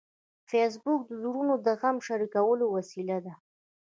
[0.49, 3.33] فېسبوک د زړونو د غم شریکولو وسیله ده